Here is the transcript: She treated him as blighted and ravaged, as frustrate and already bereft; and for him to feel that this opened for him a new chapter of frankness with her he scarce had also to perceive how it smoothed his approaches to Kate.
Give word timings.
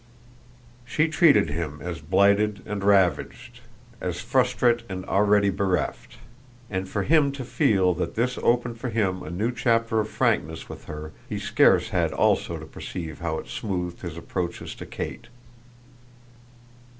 She 0.83 1.07
treated 1.07 1.51
him 1.51 1.77
as 1.79 2.01
blighted 2.01 2.63
and 2.65 2.83
ravaged, 2.83 3.59
as 4.01 4.19
frustrate 4.19 4.81
and 4.89 5.05
already 5.05 5.51
bereft; 5.51 6.17
and 6.71 6.89
for 6.89 7.03
him 7.03 7.31
to 7.33 7.43
feel 7.45 7.93
that 7.93 8.15
this 8.15 8.39
opened 8.39 8.79
for 8.79 8.89
him 8.89 9.21
a 9.21 9.29
new 9.29 9.51
chapter 9.51 9.99
of 9.99 10.09
frankness 10.09 10.67
with 10.67 10.85
her 10.85 11.11
he 11.29 11.37
scarce 11.37 11.89
had 11.89 12.13
also 12.13 12.57
to 12.57 12.65
perceive 12.65 13.19
how 13.19 13.37
it 13.37 13.47
smoothed 13.47 14.01
his 14.01 14.17
approaches 14.17 14.73
to 14.73 14.87
Kate. 14.87 15.27